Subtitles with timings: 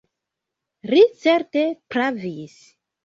[0.93, 1.65] Li certe
[1.97, 2.57] pravis.